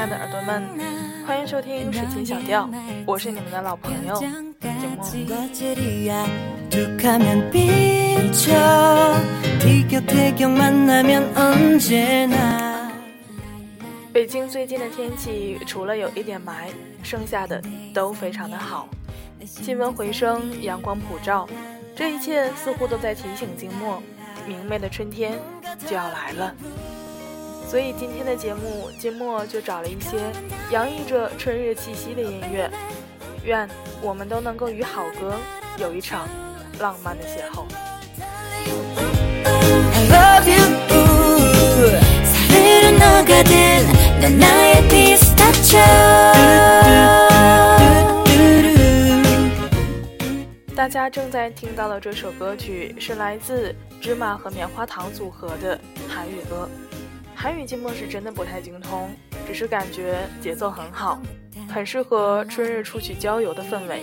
[0.00, 0.66] 爱的耳朵们，
[1.26, 2.66] 欢迎收听水清小调，
[3.04, 5.04] 我是你们的老朋友景墨。
[14.10, 16.70] 北京最近的天气除了有一点霾，
[17.02, 18.88] 剩下的都非常的好，
[19.44, 21.46] 气温回升，阳光普照，
[21.94, 24.02] 这一切似乎都在提醒静默，
[24.46, 25.38] 明媚的春天
[25.86, 26.54] 就要来了。
[27.70, 30.18] 所以今天的节目，金墨就找了一些
[30.72, 32.68] 洋溢着春日气息的音乐，
[33.44, 33.68] 愿
[34.02, 35.38] 我们都能够与好歌
[35.78, 36.28] 有一场
[36.80, 37.62] 浪漫的邂逅。
[50.74, 55.78] 大家正在听到的这首歌曲是来自芝麻和棉花糖组合的
[56.08, 56.68] 韩语歌。
[57.39, 59.09] 韩语静默是真的不太精通，
[59.47, 61.21] 只是感觉节奏很好，
[61.67, 64.01] 很适合春日出去郊游的氛围，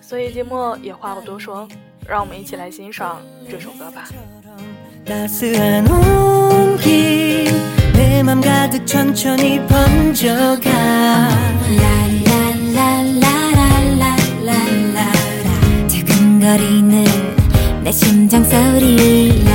[0.00, 1.68] 所以静默也话不多说，
[2.06, 4.08] 让我们一起来欣赏这首歌吧。
[8.20, 8.68] 나타난 거야
[19.10, 19.53] 가까이 두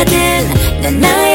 [0.00, 1.29] 고도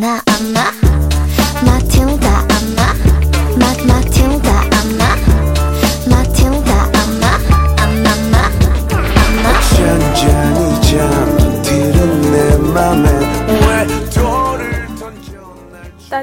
[0.00, 0.22] 大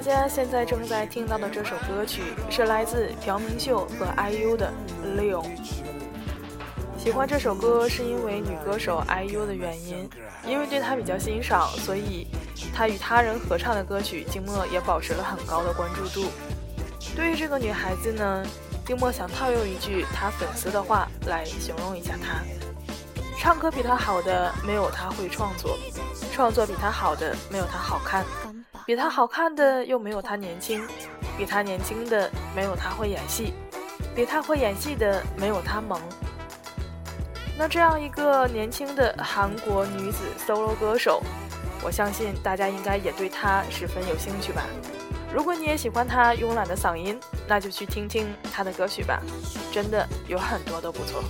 [0.02, 4.72] 家现在正在听到的这首歌曲是来自朴明秀和 IU 的
[5.18, 5.42] 《六》。
[6.98, 10.10] 喜欢这首歌是因为女歌手 IU 的原因，
[10.48, 12.26] 因为对她比较欣赏，所以
[12.74, 16.30] 她与他人合唱的歌曲，静默也保持了很高的关注度。
[17.16, 18.46] 对于这个女孩子呢，
[18.86, 22.42] 静默想套用一句她粉丝的话来形容一下她：
[23.38, 25.78] 唱歌比她好的没有她会创作，
[26.32, 28.26] 创作比她好的没有她好看，
[28.86, 30.86] 比她好看的又没有她年轻，
[31.38, 33.54] 比她年轻的没有她会演戏，
[34.16, 36.02] 比她会演戏的没有她萌。
[37.58, 41.24] 那这样一个年轻的韩国女子 solo 歌手，
[41.86, 44.64] 我相信大家应该也对他十分有兴趣吧。
[45.32, 49.22] 如果你也喜欢他慵懒的嗓音，那就去听听他的歌曲吧，
[49.72, 51.24] 真的有很多都不错。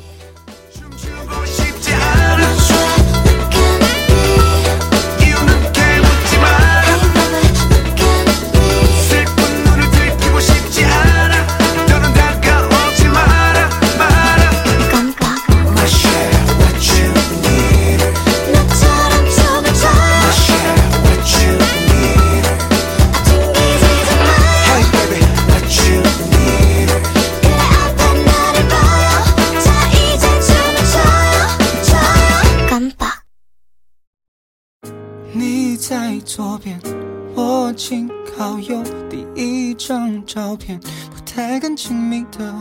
[38.38, 42.54] 好友第一张照片，不太敢亲密的，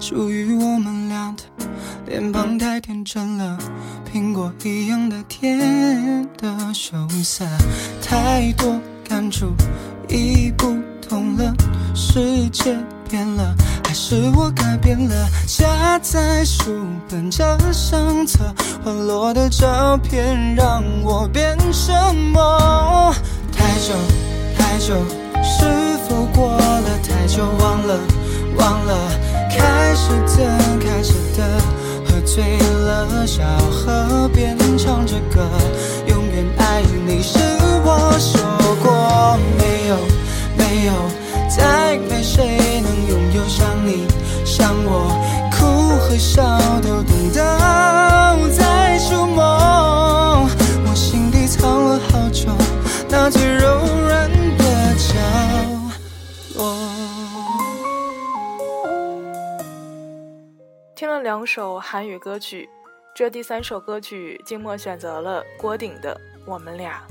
[0.00, 1.42] 属于我们俩的，
[2.06, 3.58] 脸庞太天真了，
[4.12, 5.58] 苹果一样的甜
[6.38, 7.44] 的羞涩，
[8.00, 9.52] 太多感触
[10.08, 10.76] 已不
[11.06, 11.52] 同了，
[11.94, 12.76] 世界。
[13.10, 15.28] 变了，还是我改变了？
[15.44, 18.54] 夹在书本这相册，
[18.84, 23.12] 滑落的照片让我变沉默？
[23.50, 23.92] 太久
[24.80, 24.94] 久，
[25.42, 27.44] 是否过了太久？
[27.60, 27.98] 忘了
[28.56, 28.96] 忘了，
[29.50, 31.60] 开始的开始的，
[32.06, 35.46] 喝醉了，小河边唱着歌，
[36.06, 37.38] 永远爱你是
[37.84, 38.40] 我说
[38.82, 39.96] 过没有
[40.56, 40.92] 没有。
[41.50, 44.06] 再没谁能拥有像你，
[44.46, 45.12] 像我，
[45.52, 46.42] 哭和笑
[46.80, 50.48] 都懂得在触摸。
[50.86, 52.48] 我心底藏了好久，
[53.10, 54.39] 那最柔软。
[60.94, 62.68] 听了两首韩语歌曲，
[63.14, 66.14] 这第三首歌曲，静默选择了郭顶的
[66.44, 67.02] 《我们俩》。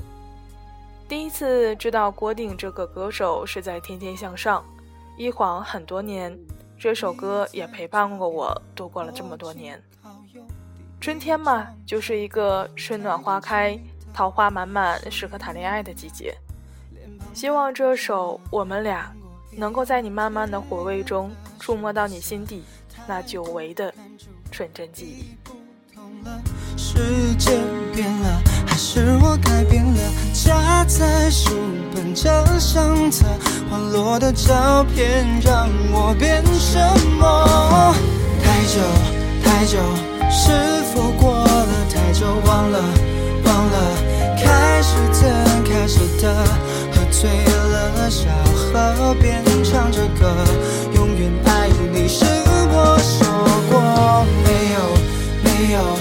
[1.08, 4.60] 第一次知道郭顶这个歌手是在《天天向上》，
[5.16, 6.38] 一晃很多年，
[6.78, 9.82] 这首歌也陪伴过我度过了这么多年。
[11.00, 13.76] 春天嘛，就是一个春暖花开、
[14.14, 16.36] 桃花满满、适合谈恋爱的季节。
[17.34, 19.12] 希望这首《我们俩》
[19.52, 22.62] 能够在你慢慢的回味中，触摸到你心底
[23.06, 23.92] 那久违的
[24.50, 25.36] 纯真记忆。
[26.76, 27.58] 世界
[27.94, 30.00] 变了，还是我改变了？
[30.32, 31.50] 夹在书
[31.94, 33.26] 本这相册，
[33.70, 36.78] 滑落的照片让我变什
[37.18, 37.94] 么？
[38.42, 38.80] 太久
[39.42, 39.78] 太久，
[40.30, 42.26] 是否过了太久？
[42.46, 42.78] 忘了
[43.44, 43.76] 忘了，
[44.36, 46.44] 开始的开始的，
[47.10, 50.32] 醉了，小河边唱着歌，
[50.94, 53.26] 永远爱你是我说
[53.68, 54.78] 过没有
[55.44, 55.99] 没有。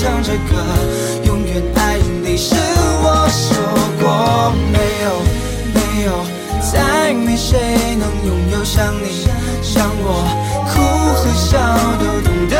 [0.00, 0.56] 唱着歌，
[1.26, 3.52] 永远爱你是我说。
[4.00, 5.08] 过没有
[5.74, 6.24] 没有，
[6.72, 7.58] 再没谁
[7.96, 9.28] 能拥有像你
[9.62, 10.24] 像我，
[10.70, 10.80] 哭
[11.12, 11.58] 和笑
[11.98, 12.56] 都懂得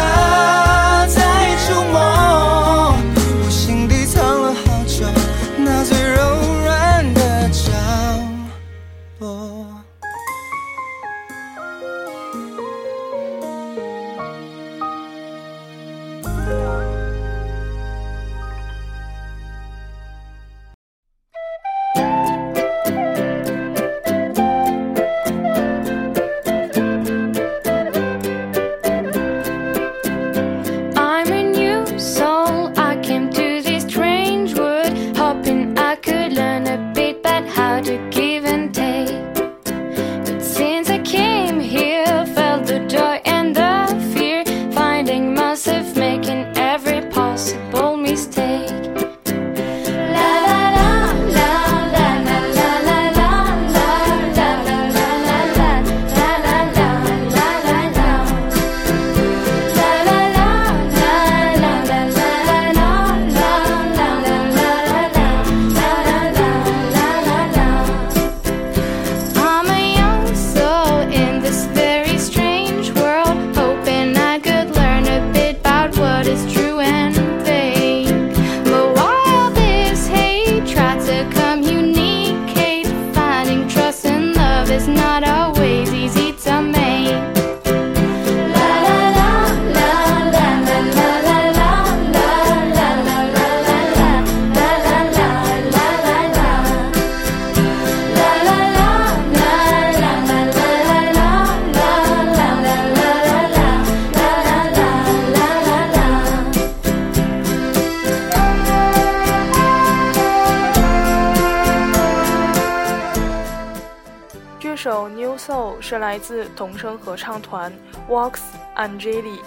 [115.91, 117.73] 是来自童声合唱团
[118.09, 118.39] Vox
[118.77, 119.41] Angeli。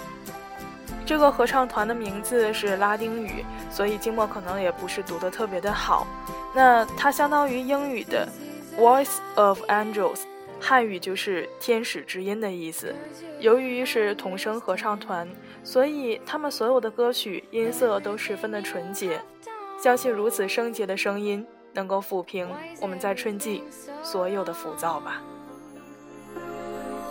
[1.06, 6.06] 这个合唱团的名字是拉丁语，所以静默可能也不是读得特别的好。
[6.54, 8.28] 那它相当于英语的
[8.76, 10.20] Voice of Angels，
[10.60, 12.94] 汉语就是天使之音的意思。
[13.40, 15.26] 由于是童声合唱团，
[15.62, 19.18] 所以他们所有的歌曲音色都十分的纯洁。
[19.82, 22.46] 相信如此圣洁的声音能够抚平
[22.82, 23.64] 我们在春季
[24.02, 25.22] 所有的浮躁吧。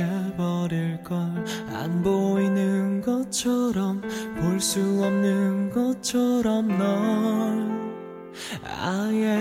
[0.00, 1.16] 해버릴 걸
[1.72, 4.00] 안 보이는 것처럼
[4.40, 7.70] 볼 수 없는 것처럼 널
[8.64, 9.38] 아예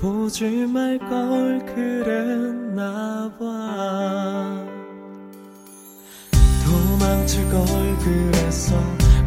[0.00, 1.64] 보지 말 걸.
[1.74, 4.64] 그랬나 봐.
[6.64, 7.64] 도망칠 걸.
[7.98, 8.76] 그랬어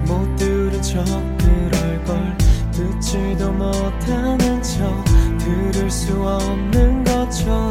[0.08, 1.04] 못 들은 척
[1.38, 2.38] 그럴 걸.
[2.72, 5.04] 듣지도 못하는 척
[5.38, 7.71] 들을 수 없는 것처럼.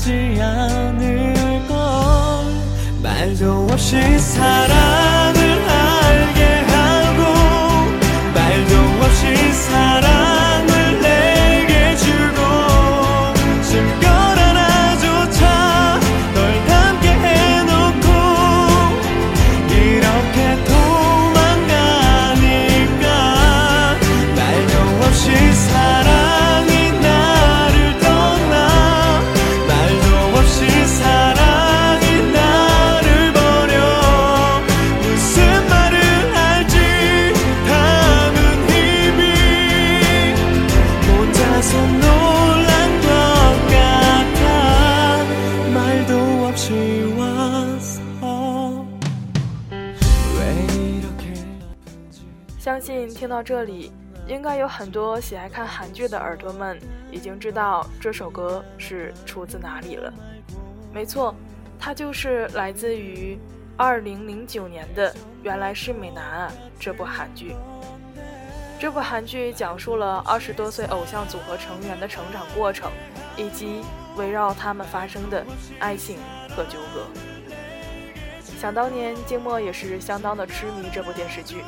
[0.00, 1.34] 지 않을
[1.68, 1.76] 걸.
[3.02, 5.19] 말도 없이 사랑
[52.60, 53.90] 相信听到这里，
[54.26, 56.78] 应该有很多喜爱看韩剧的耳朵们
[57.10, 60.12] 已经知道这首歌是出自哪里了。
[60.92, 61.34] 没错，
[61.78, 63.38] 它就是来自于
[63.78, 65.10] 2009年的
[65.42, 67.56] 《原来是美男啊》这部韩剧。
[68.78, 72.92] 这部韩剧讲述了二十多岁偶像组合成员的成长过程，
[73.38, 73.80] 以及
[74.18, 75.42] 围绕他们发生的
[75.78, 76.18] 爱情
[76.50, 77.06] 和纠葛。
[78.58, 81.64] 想当年，静默也是相当的痴迷这部电视剧。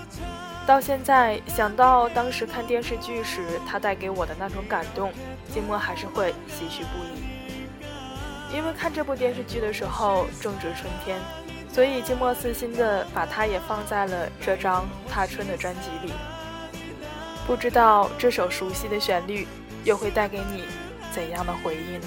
[0.66, 5.12] 到现在想到当时看电视剧时，它带给我的那种感动，
[5.52, 8.56] 静默还是会唏嘘不已。
[8.56, 11.18] 因为看这部电视剧的时候正值春天，
[11.72, 16.12] 所以静默私心的把它也放在了这张踏春的专辑里。
[17.46, 19.48] 不知道这首熟悉的旋律
[19.84, 20.64] 又会带给你
[21.12, 22.06] 怎样的回忆呢？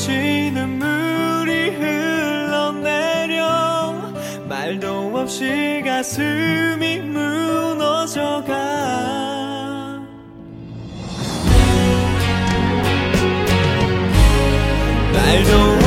[0.00, 3.42] 없이 눈물이 흘러내려.
[4.48, 8.54] 말도 없이 가슴이 무너져가.
[15.12, 15.79] 말도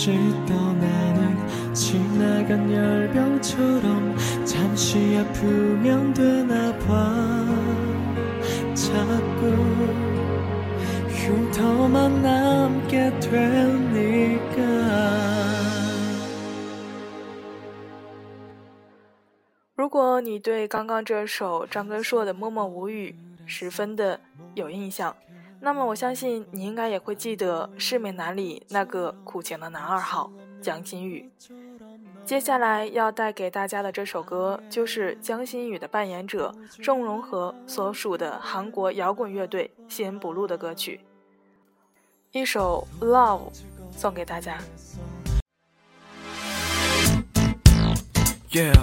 [0.00, 0.12] 다시
[0.46, 7.44] 떠나는 지나간 열병처럼 잠시 아프면 되나 봐
[8.74, 9.44] 자꾸
[11.10, 14.60] 흉터만 남게 되니까
[19.74, 23.14] 如果你对刚刚这首张根硕的《默默无语》
[23.46, 24.18] 十分的
[24.54, 25.14] 有印象，
[25.65, 31.27] 那么我相信你应该也会记得《世美男》里那个苦情的男二号江心宇。
[32.23, 41.01] 接下来要带给大家的这首歌，就是江心宇的扮演者郑容和所属的韩国摇滚乐队先不露的歌曲，
[42.31, 43.39] 一首《Love》
[43.97, 44.59] 送给大家。
[48.51, 48.75] Yeah,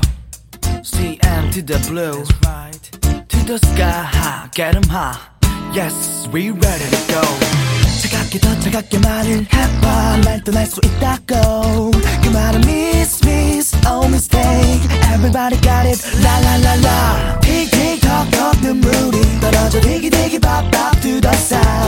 [0.83, 2.25] CM to the blue,
[3.29, 5.32] to the sky, get 'em high.
[5.74, 7.22] Yes, we ready to go.
[8.02, 11.92] 차갑게 더 차갑게 말을 해봐 날 떠날 수 있다고
[12.24, 14.82] 그 말은 miss miss oh mistake
[15.14, 20.40] everybody got it la la la la tick tick tock tock 눈물이 떨어져 대기 대기
[20.40, 21.81] pop pop to the sound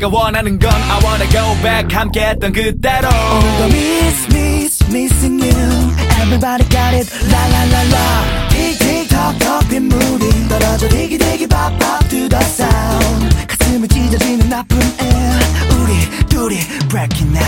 [0.00, 5.92] 내가 원하는 건 I wanna go back 함께 했던 그대로 오늘도 miss miss missing you
[6.22, 11.46] Everybody got it la la la la Tick tick tock tock 빗물이 떨어져 디기 디기
[11.46, 15.38] pop pop to the sound 가슴을 찢어지는 나쁜 air
[15.76, 17.44] 우리 둘이 breaking now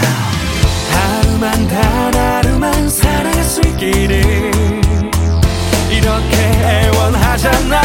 [0.93, 4.51] 하루만 단 하루만 사랑할 수 있기를
[5.91, 6.37] 이렇게
[6.93, 7.81] 애원하잖아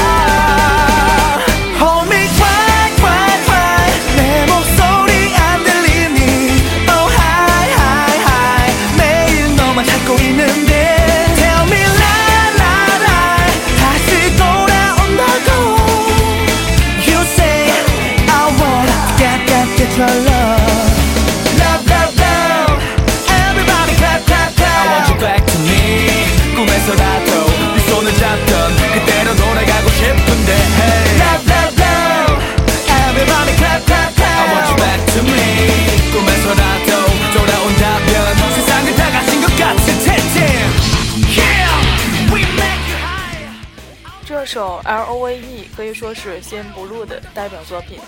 [44.39, 47.99] 这首 L O V E 可以说是先不录的代表作品，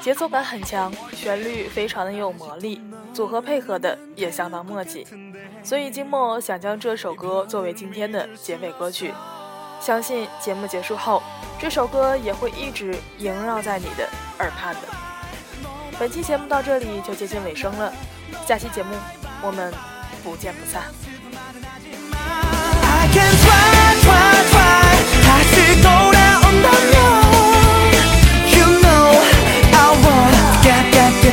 [0.00, 2.80] 节奏感很强，旋律非常的有魔力，
[3.12, 5.04] 组合配合的也相当默契，
[5.64, 9.12] 所以金墨想将这首歌作为今天的结尾歌曲。
[9.80, 11.20] 相信节目结束后，
[11.58, 14.82] 这首歌也会一直萦绕在你的耳畔的。
[15.98, 17.92] 本期节目到这里就接近尾声了，
[18.46, 18.94] 下期节目
[19.42, 19.74] 我们
[20.22, 20.84] 不见不散。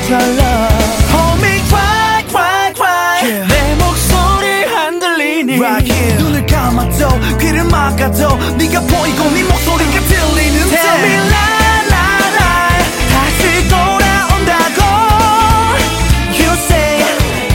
[0.10, 7.10] Your love Hold me cry cry cry 내 목소리 안 들리니 Right here 눈을 감아도
[7.38, 12.82] 귀를 막아도 네가 보이고 네 목소리가 들리는데 Tell me lie lie lie
[13.13, 14.82] 다시 돌아온다고
[16.34, 17.06] You say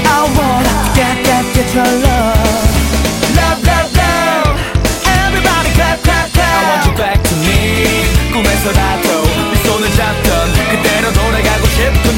[0.07, 2.71] I wanna get get get your love
[3.35, 4.55] Love love love
[5.11, 11.13] Everybody clap clap clap I want you back to me 꿈에서라도 네 손을 잡던 그대로
[11.13, 12.15] 돌아가고 싶어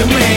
[0.00, 0.29] to me.